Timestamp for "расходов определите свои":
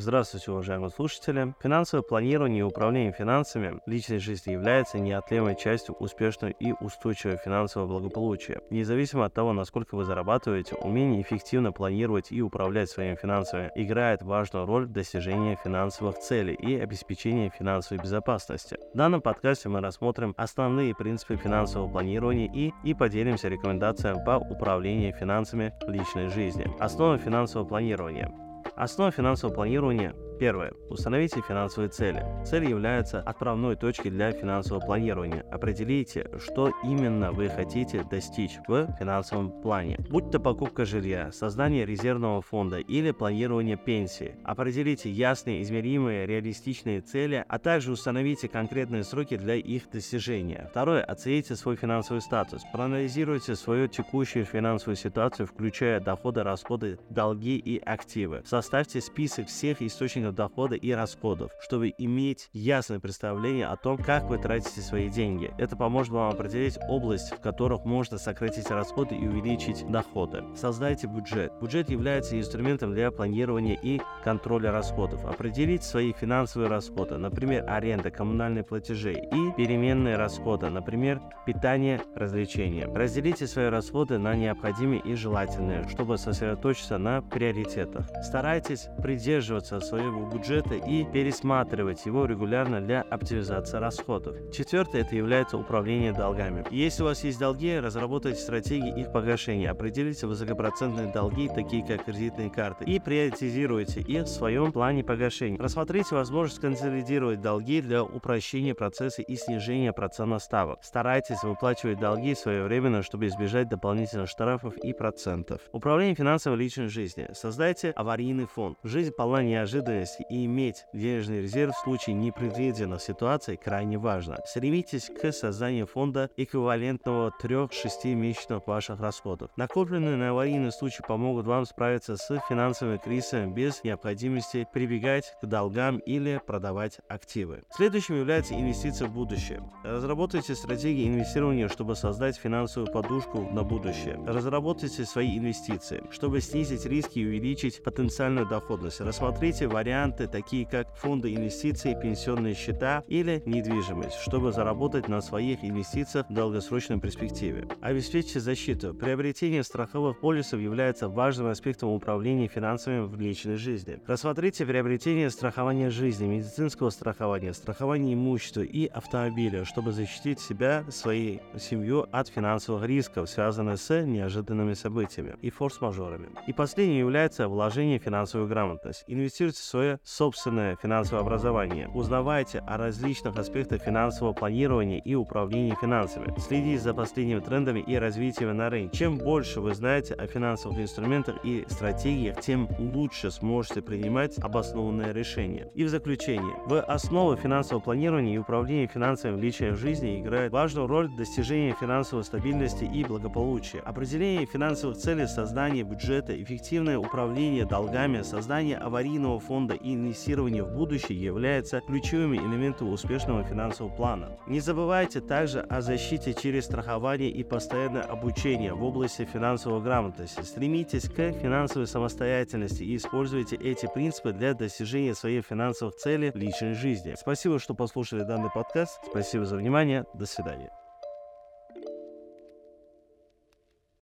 74.72-76.12